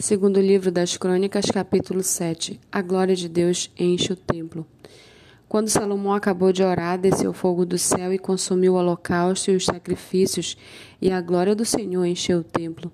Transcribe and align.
Segundo 0.00 0.40
livro 0.40 0.70
das 0.70 0.96
Crônicas, 0.96 1.46
capítulo 1.46 2.04
7. 2.04 2.60
A 2.70 2.80
glória 2.80 3.16
de 3.16 3.28
Deus 3.28 3.68
enche 3.76 4.12
o 4.12 4.16
templo. 4.16 4.64
Quando 5.48 5.68
Salomão 5.68 6.14
acabou 6.14 6.52
de 6.52 6.62
orar, 6.62 6.96
desceu 6.96 7.32
fogo 7.32 7.66
do 7.66 7.76
céu 7.76 8.12
e 8.12 8.18
consumiu 8.18 8.74
o 8.74 8.76
holocausto 8.76 9.50
e 9.50 9.56
os 9.56 9.64
sacrifícios, 9.64 10.56
e 11.02 11.10
a 11.10 11.20
glória 11.20 11.52
do 11.52 11.64
Senhor 11.64 12.04
encheu 12.04 12.38
o 12.38 12.44
templo. 12.44 12.92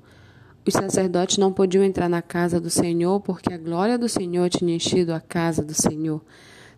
Os 0.66 0.72
sacerdotes 0.72 1.36
não 1.36 1.52
podiam 1.52 1.84
entrar 1.84 2.08
na 2.08 2.22
casa 2.22 2.58
do 2.58 2.70
Senhor, 2.70 3.20
porque 3.20 3.52
a 3.52 3.58
glória 3.58 3.98
do 3.98 4.08
Senhor 4.08 4.48
tinha 4.48 4.74
enchido 4.74 5.12
a 5.12 5.20
casa 5.20 5.62
do 5.62 5.74
Senhor. 5.74 6.22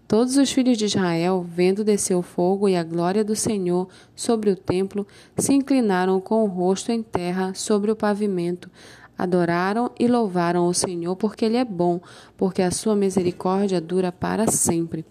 Todos 0.08 0.36
os 0.36 0.50
filhos 0.50 0.76
de 0.76 0.86
Israel, 0.86 1.46
vendo 1.48 1.84
descer 1.84 2.16
o 2.16 2.22
fogo 2.22 2.68
e 2.68 2.76
a 2.76 2.82
glória 2.82 3.24
do 3.24 3.36
Senhor 3.36 3.88
sobre 4.14 4.50
o 4.50 4.56
templo, 4.56 5.06
se 5.36 5.52
inclinaram 5.52 6.20
com 6.20 6.42
o 6.42 6.48
rosto 6.48 6.90
em 6.90 7.02
terra 7.02 7.54
sobre 7.54 7.92
o 7.92 7.96
pavimento, 7.96 8.68
Adoraram 9.18 9.90
e 9.98 10.06
louvaram 10.06 10.66
o 10.66 10.74
Senhor, 10.74 11.16
porque 11.16 11.44
Ele 11.44 11.56
é 11.56 11.64
bom, 11.64 12.00
porque 12.36 12.62
a 12.62 12.70
sua 12.70 12.94
misericórdia 12.94 13.80
dura 13.80 14.12
para 14.12 14.50
sempre. 14.50 15.04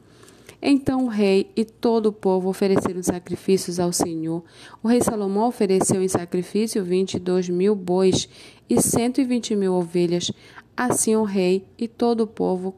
Então 0.61 1.05
o 1.05 1.09
rei 1.09 1.51
e 1.55 1.63
todo 1.63 2.07
o 2.07 2.13
povo 2.13 2.49
ofereceram 2.49 3.03
sacrifícios 3.03 3.79
ao 3.79 3.91
Senhor. 3.91 4.43
O 4.81 4.87
rei 4.87 5.01
Salomão 5.01 5.47
ofereceu 5.47 6.01
em 6.01 6.07
sacrifício 6.07 6.83
vinte 6.83 7.15
e 7.15 7.19
dois 7.19 7.47
mil 7.47 7.75
bois 7.75 8.27
e 8.67 8.81
cento 8.81 9.21
e 9.21 9.23
vinte 9.23 9.55
mil 9.55 9.73
ovelhas. 9.73 10.31
Assim 10.75 11.15
o 11.15 11.23
rei 11.23 11.67
e 11.77 11.87
todo 11.87 12.21
o 12.21 12.27
povo 12.27 12.73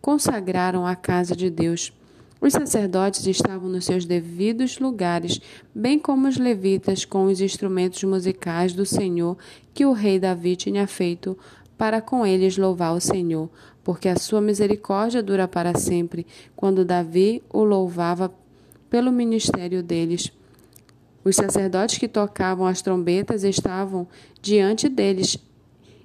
consagraram 0.00 0.86
a 0.86 0.94
casa 0.94 1.34
de 1.34 1.50
Deus. 1.50 1.92
Os 2.40 2.54
sacerdotes 2.54 3.26
estavam 3.26 3.68
nos 3.68 3.84
seus 3.84 4.06
devidos 4.06 4.78
lugares, 4.78 5.40
bem 5.74 5.98
como 5.98 6.26
os 6.26 6.38
levitas 6.38 7.04
com 7.04 7.26
os 7.26 7.40
instrumentos 7.40 8.02
musicais 8.04 8.72
do 8.72 8.86
Senhor 8.86 9.36
que 9.74 9.84
o 9.84 9.92
rei 9.92 10.18
Davi 10.18 10.56
tinha 10.56 10.86
feito 10.86 11.36
para 11.76 12.00
com 12.00 12.24
eles 12.26 12.56
louvar 12.56 12.94
o 12.94 13.00
Senhor, 13.00 13.50
porque 13.84 14.08
a 14.08 14.16
sua 14.16 14.40
misericórdia 14.40 15.22
dura 15.22 15.46
para 15.46 15.78
sempre, 15.78 16.26
quando 16.56 16.84
Davi 16.84 17.42
o 17.50 17.62
louvava 17.62 18.32
pelo 18.88 19.12
ministério 19.12 19.82
deles. 19.82 20.32
Os 21.22 21.36
sacerdotes 21.36 21.98
que 21.98 22.08
tocavam 22.08 22.66
as 22.66 22.80
trombetas 22.80 23.44
estavam 23.44 24.08
diante 24.40 24.88
deles, 24.88 25.36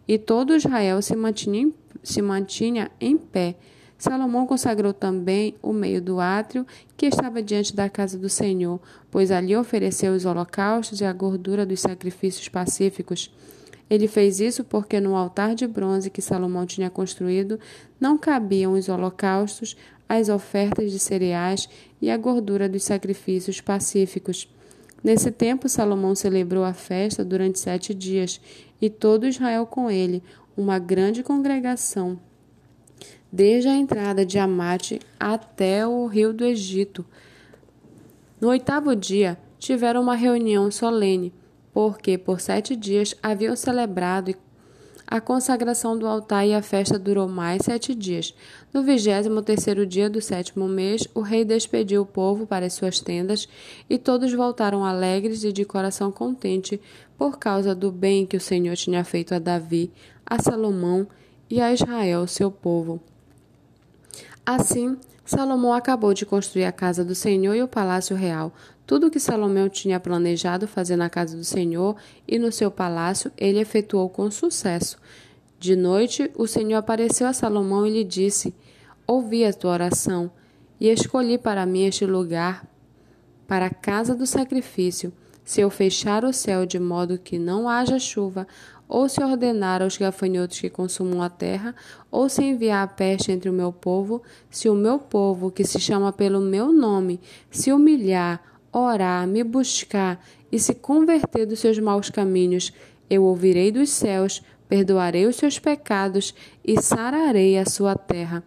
e 0.05 0.17
todo 0.17 0.55
Israel 0.55 1.01
se 1.01 1.15
mantinha, 1.15 1.71
se 2.03 2.21
mantinha 2.21 2.91
em 2.99 3.17
pé 3.17 3.55
Salomão 3.97 4.45
consagrou 4.45 4.93
também 4.93 5.55
o 5.61 5.71
meio 5.71 6.01
do 6.01 6.19
átrio 6.19 6.65
que 6.97 7.05
estava 7.05 7.41
diante 7.41 7.75
da 7.75 7.89
casa 7.89 8.17
do 8.17 8.29
Senhor, 8.29 8.79
pois 9.09 9.31
ali 9.31 9.55
ofereceu 9.55 10.13
os 10.13 10.25
holocaustos 10.25 10.99
e 10.99 11.05
a 11.05 11.13
gordura 11.13 11.65
dos 11.65 11.79
sacrifícios 11.79 12.49
pacíficos. 12.49 13.33
Ele 13.89 14.07
fez 14.07 14.39
isso 14.39 14.63
porque 14.63 14.99
no 14.99 15.16
altar 15.16 15.55
de 15.55 15.66
bronze 15.66 16.09
que 16.09 16.21
Salomão 16.21 16.66
tinha 16.66 16.89
construído 16.89 17.59
não 17.99 18.17
cabiam 18.17 18.73
os 18.73 18.89
holocaustos, 18.89 19.77
as 20.09 20.27
ofertas 20.27 20.91
de 20.91 20.99
cereais 20.99 21.69
e 22.01 22.09
a 22.09 22.17
gordura 22.17 22.67
dos 22.67 22.83
sacrifícios 22.83 23.61
pacíficos. 23.61 24.47
Nesse 25.03 25.31
tempo, 25.31 25.69
Salomão 25.69 26.16
celebrou 26.16 26.63
a 26.63 26.73
festa 26.73 27.23
durante 27.23 27.59
sete 27.59 27.93
dias, 27.93 28.41
e 28.81 28.89
todo 28.89 29.27
Israel 29.27 29.66
com 29.66 29.89
ele, 29.89 30.21
uma 30.57 30.79
grande 30.79 31.21
congregação 31.21 32.19
desde 33.36 33.67
a 33.67 33.75
entrada 33.75 34.25
de 34.25 34.39
Amate 34.39 34.97
até 35.19 35.86
o 35.86 36.05
rio 36.05 36.31
do 36.31 36.45
Egito. 36.45 37.05
No 38.39 38.47
oitavo 38.47 38.95
dia, 38.95 39.38
tiveram 39.59 40.02
uma 40.02 40.16
reunião 40.16 40.72
solene, 40.72 41.33
porque 41.73 42.17
por 42.17 42.39
sete 42.39 42.78
dias 42.78 43.13
haviam 43.22 43.53
celebrado 43.53 44.33
a 45.06 45.19
consagração 45.19 46.00
do 46.00 46.08
altar 46.08 46.47
e 46.47 46.53
a 46.53 46.61
festa 46.61 46.97
durou 46.97 47.28
mais 47.28 47.63
sete 47.63 47.94
dias. 47.94 48.33
No 48.73 48.83
vigésimo 48.83 49.41
terceiro 49.41 49.86
dia 49.86 50.09
do 50.09 50.22
sétimo 50.22 50.66
mês, 50.66 51.06
o 51.13 51.19
rei 51.19 51.44
despediu 51.44 52.03
o 52.03 52.06
povo 52.06 52.47
para 52.47 52.66
as 52.66 52.73
suas 52.73 53.01
tendas, 53.01 53.50
e 53.90 53.97
todos 53.97 54.31
voltaram 54.31 54.85
alegres 54.85 55.44
e 55.44 55.51
de 55.51 55.66
coração 55.66 56.09
contente 56.09 56.79
por 57.18 57.38
causa 57.38 57.75
do 57.75 57.91
bem 57.91 58.25
que 58.25 58.38
o 58.38 58.41
Senhor 58.41 58.78
tinha 58.78 59.03
feito 59.03 59.35
a 59.35 59.40
Davi, 59.40 59.91
a 60.25 60.41
Salomão 60.41 61.06
e 61.50 61.59
a 61.59 61.74
Israel, 61.74 62.25
seu 62.28 62.50
povo. 62.50 63.01
Assim, 64.45 64.97
Salomão 65.25 65.73
acabou 65.73 66.13
de 66.13 66.25
construir 66.25 66.66
a 66.66 66.72
casa 66.72 67.03
do 67.03 67.16
Senhor 67.16 67.56
e 67.56 67.63
o 67.63 67.67
palácio 67.67 68.16
real. 68.16 68.53
Tudo 68.85 69.07
o 69.07 69.11
que 69.11 69.19
Salomão 69.19 69.67
tinha 69.67 70.00
planejado 70.00 70.67
fazer 70.67 70.95
na 70.95 71.09
casa 71.09 71.35
do 71.35 71.44
Senhor 71.44 71.95
e 72.28 72.38
no 72.38 72.51
seu 72.51 72.69
palácio, 72.69 73.31
ele 73.35 73.59
efetuou 73.59 74.07
com 74.07 74.29
sucesso. 74.29 75.00
De 75.59 75.75
noite, 75.75 76.31
o 76.35 76.45
Senhor 76.45 76.78
apareceu 76.78 77.25
a 77.25 77.33
Salomão 77.33 77.88
e 77.88 77.91
lhe 77.91 78.03
disse: 78.03 78.53
Ouvi 79.07 79.44
a 79.44 79.51
tua 79.51 79.72
oração 79.72 80.29
e 80.79 80.89
escolhi 80.89 81.39
para 81.39 81.66
mim 81.66 81.85
este 81.85 82.06
lugar 82.06 82.67
para 83.47 83.66
a 83.66 83.73
casa 83.73 84.13
do 84.13 84.27
sacrifício. 84.27 85.12
Se 85.44 85.62
eu 85.62 85.69
fechar 85.69 86.23
o 86.23 86.33
céu 86.33 86.66
de 86.66 86.79
modo 86.79 87.17
que 87.17 87.38
não 87.38 87.69
haja 87.69 88.00
chuva, 88.00 88.47
ou 88.88 89.09
se 89.09 89.23
ordenar 89.23 89.81
aos 89.81 89.97
gafanhotos 89.97 90.59
que 90.59 90.69
consumam 90.69 91.22
a 91.22 91.29
terra, 91.29 91.75
ou 92.12 92.29
se 92.29 92.44
enviar 92.44 92.84
a 92.84 92.88
peste 92.88 93.31
entre 93.31 93.50
o 93.50 93.53
meu 93.53 93.72
povo, 93.72 94.22
se 94.50 94.69
o 94.69 94.75
meu 94.75 95.00
povo, 95.00 95.51
que 95.51 95.63
se 95.63 95.79
chama 95.79 96.13
pelo 96.13 96.40
meu 96.40 96.72
nome, 96.72 97.19
se 97.50 97.72
humilhar, 97.72 98.41
orar, 98.72 99.28
me 99.28 99.44
buscar 99.44 100.24
e 100.51 100.59
se 100.59 100.74
converter 100.74 101.45
dos 101.45 101.59
seus 101.59 101.79
maus 101.79 102.09
caminhos, 102.09 102.72
eu 103.09 103.24
ouvirei 103.24 103.72
dos 103.72 103.90
céus, 103.90 104.41
perdoarei 104.68 105.25
os 105.25 105.35
seus 105.35 105.59
pecados 105.59 106.34
e 106.63 106.81
sararei 106.81 107.57
a 107.57 107.66
sua 107.66 107.95
terra. 107.95 108.44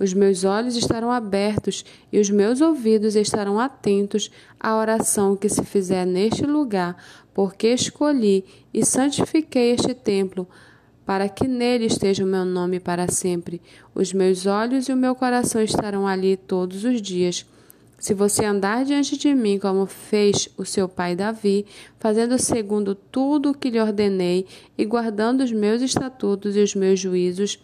Os 0.00 0.14
meus 0.14 0.44
olhos 0.44 0.76
estarão 0.76 1.12
abertos 1.12 1.84
e 2.10 2.18
os 2.18 2.30
meus 2.30 2.62
ouvidos 2.62 3.14
estarão 3.14 3.60
atentos 3.60 4.30
à 4.58 4.74
oração 4.74 5.36
que 5.36 5.46
se 5.46 5.62
fizer 5.62 6.06
neste 6.06 6.46
lugar, 6.46 6.96
porque 7.34 7.68
escolhi 7.68 8.42
e 8.72 8.82
santifiquei 8.82 9.72
este 9.72 9.92
templo, 9.92 10.48
para 11.04 11.28
que 11.28 11.46
nele 11.46 11.84
esteja 11.84 12.24
o 12.24 12.26
meu 12.26 12.46
nome 12.46 12.80
para 12.80 13.12
sempre. 13.12 13.60
Os 13.94 14.10
meus 14.14 14.46
olhos 14.46 14.88
e 14.88 14.92
o 14.92 14.96
meu 14.96 15.14
coração 15.14 15.60
estarão 15.60 16.06
ali 16.06 16.34
todos 16.34 16.82
os 16.82 17.02
dias. 17.02 17.44
Se 17.98 18.14
você 18.14 18.46
andar 18.46 18.86
diante 18.86 19.18
de 19.18 19.34
mim 19.34 19.58
como 19.58 19.84
fez 19.84 20.48
o 20.56 20.64
seu 20.64 20.88
pai 20.88 21.14
Davi, 21.14 21.66
fazendo 21.98 22.38
segundo 22.38 22.94
tudo 22.94 23.50
o 23.50 23.54
que 23.54 23.68
lhe 23.68 23.78
ordenei 23.78 24.46
e 24.78 24.84
guardando 24.86 25.42
os 25.42 25.52
meus 25.52 25.82
estatutos 25.82 26.56
e 26.56 26.60
os 26.60 26.74
meus 26.74 26.98
juízos, 26.98 27.62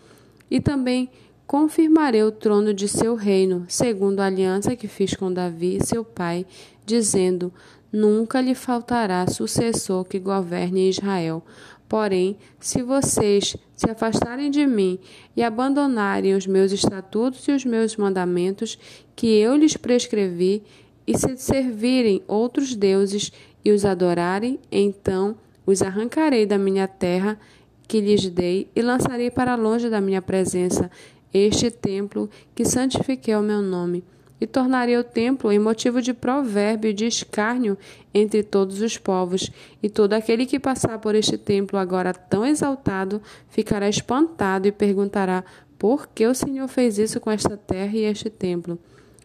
e 0.50 0.60
também 0.60 1.08
confirmarei 1.46 2.22
o 2.22 2.32
trono 2.32 2.74
de 2.74 2.88
seu 2.88 3.14
reino, 3.14 3.64
segundo 3.68 4.20
a 4.20 4.26
aliança 4.26 4.74
que 4.74 4.88
fiz 4.88 5.14
com 5.14 5.32
Davi, 5.32 5.78
seu 5.84 6.04
pai, 6.04 6.44
dizendo: 6.84 7.52
Nunca 7.92 8.40
lhe 8.40 8.54
faltará 8.54 9.26
sucessor 9.26 10.04
que 10.04 10.18
governe 10.18 10.88
Israel. 10.88 11.42
Porém, 11.88 12.36
se 12.58 12.82
vocês 12.82 13.56
se 13.76 13.88
afastarem 13.88 14.50
de 14.50 14.66
mim 14.66 14.98
e 15.36 15.42
abandonarem 15.42 16.34
os 16.34 16.46
meus 16.46 16.72
estatutos 16.72 17.46
e 17.46 17.52
os 17.52 17.64
meus 17.64 17.96
mandamentos 17.96 18.76
que 19.14 19.28
eu 19.28 19.54
lhes 19.54 19.76
prescrevi, 19.76 20.64
e 21.06 21.16
se 21.16 21.36
servirem 21.36 22.22
outros 22.26 22.74
deuses 22.74 23.30
e 23.64 23.70
os 23.70 23.84
adorarem, 23.84 24.58
então 24.72 25.36
os 25.64 25.80
arrancarei 25.80 26.44
da 26.44 26.58
minha 26.58 26.88
terra 26.88 27.38
que 27.86 28.00
lhes 28.00 28.28
dei 28.28 28.68
e 28.74 28.82
lançarei 28.82 29.30
para 29.30 29.54
longe 29.54 29.88
da 29.88 30.00
minha 30.00 30.20
presença 30.20 30.90
este 31.32 31.70
templo 31.70 32.30
que 32.54 32.64
santifiquei 32.64 33.34
ao 33.34 33.42
meu 33.42 33.60
nome, 33.60 34.04
e 34.40 34.46
tornarei 34.46 34.96
o 34.96 35.04
templo 35.04 35.50
em 35.50 35.58
motivo 35.58 36.02
de 36.02 36.12
provérbio 36.12 36.90
e 36.90 36.94
de 36.94 37.06
escárnio 37.06 37.76
entre 38.12 38.42
todos 38.42 38.80
os 38.80 38.98
povos, 38.98 39.50
e 39.82 39.88
todo 39.88 40.12
aquele 40.12 40.44
que 40.44 40.58
passar 40.58 40.98
por 40.98 41.14
este 41.14 41.38
templo 41.38 41.78
agora 41.78 42.12
tão 42.12 42.44
exaltado 42.44 43.22
ficará 43.48 43.88
espantado 43.88 44.68
e 44.68 44.72
perguntará: 44.72 45.44
por 45.78 46.08
que 46.08 46.26
o 46.26 46.34
Senhor 46.34 46.68
fez 46.68 46.98
isso 46.98 47.20
com 47.20 47.30
esta 47.30 47.56
terra 47.56 47.96
e 47.96 48.04
este 48.04 48.28
templo? 48.28 48.78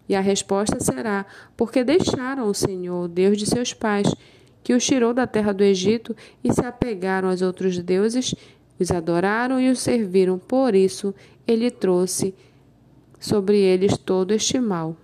E 0.08 0.16
a 0.16 0.22
resposta 0.22 0.80
será: 0.80 1.26
porque 1.58 1.84
deixaram 1.84 2.48
o 2.48 2.54
Senhor, 2.54 3.08
Deus 3.08 3.38
de 3.38 3.46
seus 3.46 3.74
pais, 3.74 4.14
que 4.64 4.74
os 4.74 4.86
tirou 4.86 5.14
da 5.14 5.28
terra 5.28 5.54
do 5.54 5.64
Egito 5.64 6.16
e 6.44 6.54
se 6.54 6.62
apegaram 6.62 7.30
aos 7.30 7.42
outros 7.42 7.78
deuses 7.80 8.34
os 8.82 8.92
adoraram 8.92 9.62
e 9.62 9.70
os 9.70 9.80
serviram, 9.80 10.40
por 10.40 10.74
isso 10.74 11.14
ele 11.52 11.70
trouxe 11.70 12.34
sobre 13.20 13.58
eles 13.60 13.98
todo 13.98 14.32
este 14.32 14.60
mal. 14.60 14.96